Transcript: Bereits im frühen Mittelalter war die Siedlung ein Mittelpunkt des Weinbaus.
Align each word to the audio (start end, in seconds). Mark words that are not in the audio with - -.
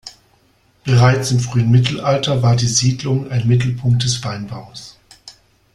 Bereits 0.83 1.29
im 1.29 1.39
frühen 1.39 1.69
Mittelalter 1.69 2.41
war 2.41 2.55
die 2.55 2.65
Siedlung 2.67 3.29
ein 3.29 3.47
Mittelpunkt 3.47 4.03
des 4.03 4.23
Weinbaus. 4.23 4.97